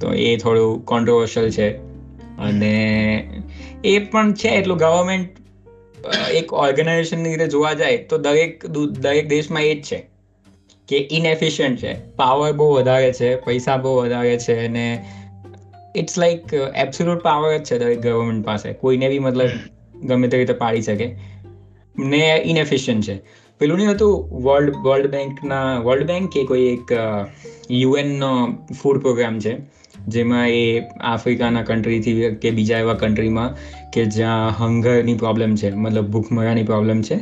તો 0.00 0.12
એ 0.12 0.36
થોડું 0.36 0.84
કોન્ટ્રોવર્શિયલ 0.84 1.50
છે. 1.50 1.70
અને 2.38 3.28
એ 3.84 3.98
પણ 3.98 4.32
છે, 4.32 4.48
એટલું 4.48 4.78
ગવર્મેન્ટ 4.78 5.28
એક 6.34 6.52
ઓર્ગેનાઇઝેશનની 6.52 7.30
રીતે 7.30 7.46
જોવા 7.46 7.72
જાય 7.72 7.96
તો 7.96 8.18
દરેક 8.18 8.66
દરેક 8.90 9.28
દેશમાં 9.28 9.62
એ 9.62 9.74
જ 9.74 9.82
છે. 9.82 10.06
કે 10.88 11.08
ઇનએફિશિયન્ટ 11.10 11.78
છે. 11.78 11.94
પાવર 12.16 12.52
બહુ 12.52 12.74
વધારે 12.74 13.12
છે, 13.12 13.36
પૈસા 13.36 13.76
બહુ 13.76 13.96
વધારે 13.96 14.38
છે 14.38 14.66
અને 14.66 15.04
ઇટ્સ 15.96 16.18
લાઈક 16.18 16.54
એબ્સોલ્યુટ 16.76 17.22
પાવર 17.22 17.56
જ 17.56 17.64
છે 17.64 17.78
દરેક 17.78 18.00
ગવર્મેન્ટ 18.00 18.46
પાસે. 18.46 18.72
કોઈને 18.72 19.08
બી 19.08 19.18
મતલબ 19.18 19.50
ગમે 20.06 20.28
તે 20.28 20.38
રીતે 20.38 20.52
પાડી 20.52 20.82
શકે. 20.82 21.16
ને 21.98 22.42
ઇનએફિશિયન્ટ 22.46 23.04
છે. 23.04 23.43
પેલું 23.60 23.76
નહીં 23.78 23.90
હતું 23.90 24.42
વર્લ્ડ 24.42 24.76
વર્લ્ડ 24.76 25.06
બેંકના 25.06 25.78
વર્લ્ડ 25.78 26.06
બેંક 26.06 26.32
કે 26.32 26.44
કોઈ 26.44 26.66
એક 26.66 26.92
યુએનનો 27.70 28.30
ફૂડ 28.82 29.00
પ્રોગ્રામ 29.00 29.38
છે. 29.38 29.54
જેમાં 30.08 30.48
એ 30.48 30.82
આફ્રિકાના 31.00 31.62
કન્ટ્રીથી 31.62 32.30
કે 32.30 32.50
બીજા 32.50 32.78
એવા 32.78 32.94
કન્ટ્રીમાં 32.94 33.56
કે 33.92 34.04
જ્યાં 34.04 34.50
હંગરની 34.50 35.14
પ્રોબ્લેમ 35.14 35.56
છે, 35.56 35.70
મતલબ 35.70 36.06
ભૂખમરાની 36.06 36.62
પ્રોબ્લેમ 36.62 37.02
છે, 37.02 37.16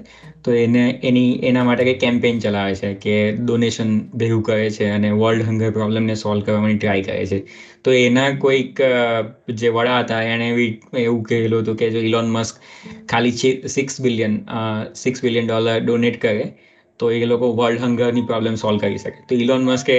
તો 0.44 0.52
એને, 0.52 1.00
એની, 1.02 1.38
એના 1.42 1.64
માટે 1.64 1.84
કંઈ 1.84 1.94
કેમ્પેઇન 1.94 2.38
ચલાવે 2.38 2.74
છે 2.74 2.94
કે 2.94 3.32
ડોનેશન 3.32 4.00
ભેગું 4.14 4.42
કરે 4.42 4.70
છે 4.70 4.88
અને 4.88 5.10
વર્લ્ડ 5.10 5.42
હંગર 5.42 5.70
પ્રોબ્લેમને 5.70 6.14
સોલ્વ 6.14 6.42
કરવાની 6.42 6.74
ટ્રાય 6.74 7.02
કરે 7.02 7.26
છે. 7.26 7.44
તો 7.84 7.92
એના 7.92 8.30
કોઈક 8.30 8.80
જે 9.54 9.68
વડા 9.68 10.00
હતા 10.00 10.22
એણે 10.22 10.48
એવી 10.48 10.80
એવું 10.96 11.22
કહેલું 11.22 11.60
હતું 11.60 11.76
કે 11.76 11.90
જો 11.90 11.98
ઇલોન 11.98 12.30
મસ્ક 12.30 12.56
ખાલી 13.08 13.30
six 13.68 14.00
billion 14.00 14.48
six 14.94 15.24
billion 15.24 15.46
dollar 15.46 15.80
donate 15.80 16.22
કરે 16.22 16.54
તો 17.02 17.10
એ 17.12 17.20
લોકો 17.26 17.50
વર્લ્ડ 17.58 17.84
હંગરની 17.84 18.24
પ્રોબ્લેમ 18.30 18.56
સોલ્વ 18.62 18.80
કરી 18.80 18.98
શકે. 18.98 19.20
તો 19.28 19.38
ઇલોન 19.44 19.68
મસ્કે 19.68 19.94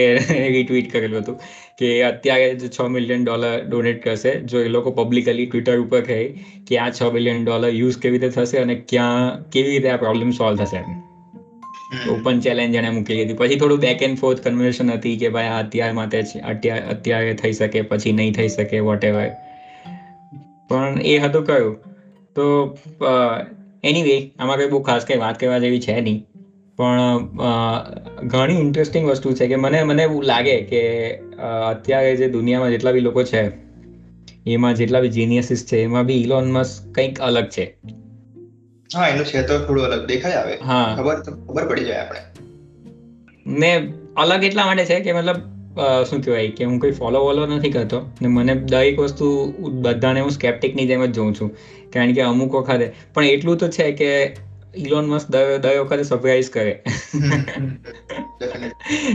રીટ્વીટ 0.50 0.92
કરેલું 0.92 1.22
હતું 1.22 1.40
કે 1.80 1.94
અત્યારે 2.04 2.50
જ 2.56 2.74
છ 2.76 2.92
મિલિયન 2.96 3.24
ડોલર 3.24 3.56
ડોનેટ 3.70 4.04
કરશે 4.04 4.36
જો 4.52 4.62
એ 4.62 4.76
લોકો 4.76 4.98
પબ્લિકલી 5.00 5.48
ટ્વિટર 5.48 5.80
ઉપર 5.80 6.02
કહે 6.04 6.20
કે 6.68 6.78
આ 6.80 6.92
છ 6.92 7.16
મિલિયન 7.16 7.46
ડોલર 7.46 7.72
યુઝ 7.76 7.98
કેવી 8.02 8.20
રીતે 8.20 8.36
થશે 8.38 8.58
અને 8.60 8.76
ક્યાં 8.90 9.50
કેવી 9.50 9.72
રીતે 9.72 9.90
આ 9.90 10.04
પ્રોબ્લેમ 10.04 10.38
સોલ્વ 10.42 10.64
થશે 10.64 10.78
એમ. 10.78 10.94
ઓપન 12.12 12.40
ચેલેન્જ 12.40 12.76
એને 12.76 12.90
મૂકી 12.90 13.18
હતી. 13.18 13.38
પછી 13.40 13.56
થોડું 13.56 13.80
બેક 13.80 14.02
એન્ડ 14.02 14.20
ફોર્થ 14.20 14.44
કન્વર્સેશન 14.44 14.92
હતી 14.92 15.16
કે 15.18 15.30
ભાઈ 15.30 15.48
આ 15.48 15.60
અત્યાર 15.60 15.94
માટે 15.94 16.22
અત્યારે 16.44 16.86
અત્યારે 16.94 17.34
થઈ 17.42 17.54
શકે 17.54 17.82
પછી 17.90 18.14
નહીં 18.14 18.34
થઈ 18.34 18.50
શકે 18.50 18.80
વોટ 18.88 19.04
એવર 19.06 19.28
પણ 20.70 21.02
એ 21.06 21.18
હતું 21.20 21.46
કયું 21.46 21.76
તો 22.36 22.46
એનીવે 23.84 24.16
આમાં 24.40 24.58
કંઈ 24.58 24.70
બહુ 24.70 24.80
ખાસ 24.84 25.06
કંઈ 25.06 25.18
વાત 25.18 25.40
કરવા 25.40 25.60
જેવી 25.60 25.82
છે 25.82 25.98
નહીં. 26.02 26.20
પણ 26.80 27.28
ઘણી 28.28 28.60
ઇન્ટરેસ્ટિંગ 28.60 29.10
વસ્તુ 29.10 29.34
છે 29.34 29.48
કે 29.48 29.56
મને 29.56 29.84
મને 29.84 30.04
એવું 30.04 30.24
લાગે 30.24 30.62
કે 30.62 30.82
અત્યારે 31.66 32.16
જે 32.16 32.28
દુનિયામાં 32.28 32.72
જેટલા 32.72 32.92
બી 32.92 33.00
લોકો 33.00 33.24
છે 33.24 33.42
એમાં 34.46 34.76
જેટલા 34.76 35.02
બી 35.02 35.10
જીનિયસીસ 35.10 35.66
છે 35.66 35.84
એમાં 35.84 36.06
બી 36.06 36.22
ઇલોન 36.22 36.52
મસ્ક 36.52 36.94
કંઈક 36.96 37.22
અલગ 37.22 37.48
છે. 37.48 37.66
હા 38.90 39.08
એનું 39.08 39.26
ક્ષેત્ર 39.26 39.60
થોડું 39.60 39.86
અલગ 39.86 40.06
દેખાય 40.08 40.36
આવે. 40.36 40.56
હા. 40.62 40.96
ખબર 40.96 41.18
ખબર 41.48 41.68
પડી 41.68 41.86
જાય 41.86 42.02
આપણે. 42.02 42.22
ને 43.46 43.72
અલગ 44.16 44.44
એટલા 44.44 44.66
માટે 44.66 44.86
છે 44.86 45.00
કે 45.00 45.14
મતલબ 45.14 45.40
શું 46.10 46.22
કહેવાય 46.22 46.52
કે 46.52 46.64
હું 46.64 46.80
કોઈ 46.80 46.92
ફોલો 46.92 47.20
વોલો 47.20 47.46
નથી 47.46 47.70
કરતો 47.70 48.00
ને 48.22 48.28
મને 48.28 48.56
દરેક 48.66 49.00
વસ્તુ 49.00 49.30
બધાને 49.82 50.20
હું 50.20 50.32
સ્કેપ્ટિકની 50.32 50.86
જેમ 50.86 51.06
જ 51.06 51.12
જોઉં 51.12 51.34
છું. 51.34 51.50
કારણ 51.94 52.14
કે 52.14 52.22
અમુક 52.22 52.56
વખતે 52.56 52.88
પણ 53.14 53.24
એટલું 53.26 53.58
તો 53.58 53.68
છે 53.70 53.92
કે 53.92 54.12
ઇલોન 54.74 55.06
મસ્ક 55.08 55.28
દર 55.32 55.80
વખતે 55.80 56.04
સરપ્રાઈઝ 56.04 56.50
કરે. 56.50 56.74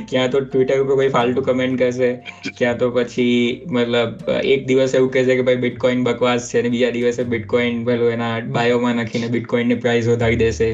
ક્યાં 0.09 0.31
તો 0.31 0.41
ટ્વિટર 0.43 0.83
ઉપર 0.83 0.97
કોઈ 1.01 1.11
ફાલતુ 1.17 1.45
કમેન્ટ 1.49 1.81
કરશે 1.81 2.11
ક્યાં 2.59 2.79
તો 2.79 2.91
પછી 2.91 3.41
મતલબ 3.77 4.31
એક 4.55 4.67
દિવસ 4.69 4.95
એવું 4.95 5.11
કહેશે 5.17 5.33
કે 5.41 5.47
ભાઈ 5.49 5.63
બિટકોઇન 5.65 6.05
બકવાસ 6.05 6.49
છે 6.53 6.63
અને 6.63 6.71
બીજા 6.77 6.93
દિવસે 6.93 7.23
બિટકોઇન 7.35 7.83
પેલું 7.91 8.17
એના 8.17 8.35
બાયોમાં 8.59 8.97
નાખીને 9.03 9.29
બિટકોઇનની 9.37 9.81
પ્રાઇસ 9.87 10.09
વધારી 10.09 10.41
દેશે. 10.45 10.71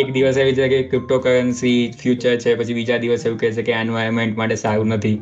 એક 0.00 0.12
દિવસ 0.12 0.36
એવી 0.42 0.54
છે 0.54 0.68
કે 0.68 0.78
ક્રિપ્ટો 0.92 1.18
કરન્સી 1.24 1.80
ફ્યુચર 2.00 2.36
છે 2.44 2.56
પછી 2.60 2.78
બીજા 2.78 3.02
દિવસ 3.02 3.26
એવું 3.26 3.42
કહેશે 3.42 3.62
કે 3.62 3.76
એન્વાયરમેન્ટ 3.80 4.38
માટે 4.42 4.56
સારું 4.62 4.96
નથી. 4.96 5.18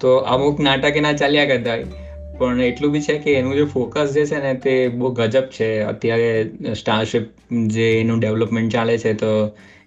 તો 0.00 0.14
અમુક 0.36 0.64
નાટક 0.68 0.96
એના 1.02 1.12
ચાલ્યા 1.14 1.50
કરતા 1.50 1.76
હોય. 1.76 1.86
પણ 2.38 2.60
એટલું 2.60 2.92
બી 2.92 3.00
છે 3.00 3.18
કે 3.18 3.32
એનું 3.32 3.54
જે 3.54 3.64
ફોકસ 3.64 4.12
જે 4.12 4.24
છે 4.26 4.38
ને 4.42 4.54
તે 4.54 4.74
બહુ 4.88 5.12
ગજબ 5.14 5.44
છે. 5.60 5.68
અત્યારે 5.82 6.30
સ્ટારશિપ 6.74 7.24
જે 7.66 7.86
એનું 8.00 8.20
ડેવલપમેન્ટ 8.20 8.72
ચાલે 8.72 8.98
છે 8.98 9.12
તો 9.14 9.32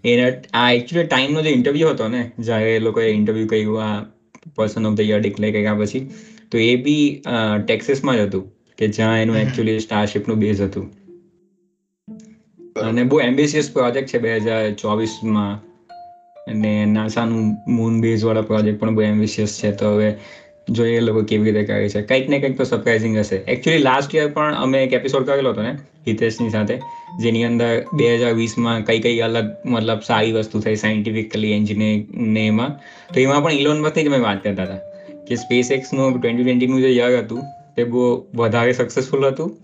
એના 0.04 0.32
આ 0.54 0.72
એકચ્યુઅલી 0.72 1.08
ટાઈમનો 1.08 1.42
જે 1.42 1.50
ઇન્ટરવ્યૂ 1.50 1.90
હતો 1.90 2.08
ને 2.08 2.32
જ્યારે 2.40 2.76
એ 2.76 2.80
લોકોએ 2.80 3.08
ઇન્ટરવ્યૂ 3.12 3.48
કર્યું 3.48 3.84
આ 3.84 4.04
person 4.56 4.86
of 4.86 4.94
the 4.94 5.02
year 5.02 5.20
declare 5.20 5.52
કર્યા 5.52 5.74
પછી 5.74 6.10
તો 6.52 6.58
એ 6.58 6.76
બી 6.76 7.22
ટેક્સિસમાં 7.68 8.16
જ 8.16 8.20
હતું 8.20 8.46
કે 8.78 8.88
જ્યાં 8.88 9.20
એનું 9.20 9.38
એકચ્યુઅલી 9.38 9.80
સ્ટારશિપનું 9.80 10.38
બેઝ 10.38 10.62
હતું. 10.62 10.92
અને 12.82 13.04
બહુ 13.04 13.20
એમ્બિશિયસ 13.20 13.72
પ્રોજેક્ટ 13.72 14.10
છે 14.10 14.18
બે 14.18 14.38
હજાર 14.38 14.72
ચોવીસમાં. 14.74 15.54
અને 16.48 16.86
નાસાનું 16.86 17.46
મૂન 17.68 18.02
બેઝ 18.02 18.24
વાળા 18.24 18.42
પ્રોજેક્ટ 18.42 18.80
પણ 18.80 18.96
બહુ 18.96 19.02
એમ્બિશિયસ 19.02 19.60
છે. 19.64 19.72
તો 19.72 19.94
હવે 19.96 20.10
જોઈએ 20.70 21.00
લોકો 21.00 21.24
કેવી 21.24 21.52
રીતે 21.52 21.66
કરે 21.66 21.90
છે. 21.90 22.02
કંઈક 22.02 22.30
ને 22.30 22.40
કંઈક 22.40 22.58
તો 22.58 22.64
સરપ્રાઇઝિંગ 22.64 23.18
હશે. 23.18 23.36
એકચ્યુઅલી 23.36 23.84
લાસ્ટ 23.84 24.16
યર 24.16 24.28
પણ 24.28 24.56
અમે 24.56 24.84
એક 24.84 24.94
એપિસોડ 24.94 25.26
કરેલો 25.26 25.50
હતો 25.50 25.62
ને, 25.62 25.78
હિતેશની 26.08 26.50
સાથે, 26.50 26.80
જેની 27.20 27.44
અંદર 27.44 27.86
બે 27.94 28.16
હજાર 28.16 28.34
વીસમાં 28.34 28.82
કઈ 28.82 29.00
કઈ 29.00 29.20
અલગ, 29.20 29.56
મતલબ 29.66 30.00
સારી 30.08 30.32
વસ્તુ 30.32 30.60
થઈ 30.60 30.76
સાયન્ટિફિકલી 30.76 31.52
એન્જિનિયરિંગ 31.52 32.06
ને 32.16 32.48
એમાં. 32.48 32.80
તો 33.14 33.20
એમાં 33.20 33.44
પણ 33.44 33.52
ઇલોન 33.52 33.82
મસ્કની 33.82 34.04
જ 34.04 34.08
અમે 34.08 34.18
વાત 34.18 34.44
કરતા 34.44 34.64
હતા 34.64 34.78
કે 35.28 35.36
સ્પેસ 35.36 35.72
એક્સનું 35.72 36.22
ટ્વેન્ટી 36.22 36.44
ટ્વેન્ટીનું 36.44 36.82
જે 36.82 36.96
યર 36.96 37.18
હતું, 37.18 37.44
તે 37.76 37.84
બહુ 37.84 38.26
વધારે 38.36 38.74
સક્સેસફુલ 38.74 39.28
હતું. 39.28 39.58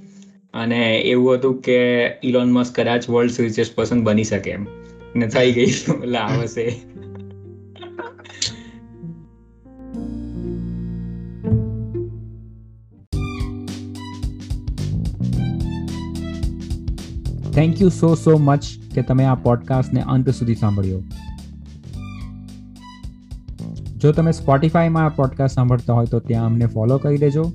અને 0.53 0.97
એવું 0.97 1.33
હતું 1.33 1.61
કે 1.61 2.07
ઇલોન 2.23 2.51
મસ્ક 2.51 2.79
કદાચ 2.79 3.09
વર્લ્ડ 3.09 3.31
રિચેસ્ટ 3.39 3.75
પર્સન 3.75 4.03
બની 4.03 4.23
શકે 4.23 4.51
એમ. 4.51 4.67
ને 5.15 5.27
થઈ 5.27 5.51
ગઈ 5.51 5.65
એટલે 5.65 6.17
આ 6.17 6.41
thank 17.61 17.81
you 17.81 17.89
so 17.89 18.15
so 18.15 18.37
much 18.37 18.65
કે 18.95 19.01
તમે 19.01 19.25
આ 19.25 19.35
પોડકાસ્ટને 19.35 20.01
અંત 20.01 20.29
સુધી 20.29 20.55
સાંભળ્યો. 20.55 21.01
જો 23.97 24.11
તમે 24.11 24.31
સ્પોટિફાઈમાં 24.31 25.05
આ 25.05 25.09
પોડકાસ્ટ 25.09 25.55
સાંભળતા 25.55 25.93
હોય 25.93 26.05
તો 26.05 26.19
ત્યાં 26.19 26.45
અમને 26.45 26.65
ફોલો 26.65 26.97
કરી 26.97 27.17
દેજો. 27.17 27.51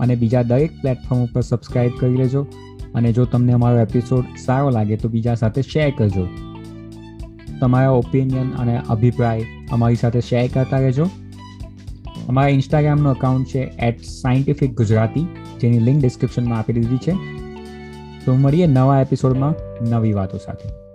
અને 0.00 0.14
બીજા 0.14 0.42
દરેક 0.42 0.80
પ્લેટફોર્મ 0.80 1.24
ઉપર 1.24 1.40
સબસ્ક્રાઇબ 1.40 1.92
કરી 2.00 2.16
લેજો. 2.16 2.46
અને 2.94 3.12
જો 3.12 3.24
તમને 3.24 3.52
અમારો 3.52 3.78
એપિસોડ 3.78 4.24
સારો 4.44 4.70
લાગે 4.70 4.96
તો 4.96 5.08
બીજા 5.08 5.34
સાથે 5.34 5.62
શેર 5.62 5.94
કરજો. 5.98 6.28
તમારા 7.60 7.90
ઓપિનિયન 7.90 8.50
અને 8.50 8.80
અભિપ્રાય 8.88 9.44
અમારી 9.70 9.94
સાથે 9.94 10.20
શેર 10.20 10.50
કરતા 10.54 10.78
રહેજો. 10.78 11.06
અમારા 12.28 12.48
ઇન્સ્ટાગ્રામનું 12.48 13.12
અકાઉન્ટ 13.12 13.46
છે 13.46 13.58
એટ 13.58 14.02
સાયન્ટિફિક 14.02 14.76
ગુજરાતી 14.76 15.26
જેની 15.60 15.78
લિંક 15.78 16.02
ડિસ્ક્રિપ્શનમાં 16.02 16.58
આપી 16.58 16.72
દીધી 16.72 16.96
છે. 16.96 17.35
તો 18.26 18.34
મળીએ 18.34 18.66
નવા 18.66 19.00
એપિસોડમાં 19.00 19.54
નવી 19.90 20.12
વાતો 20.12 20.38
સાથે. 20.38 20.85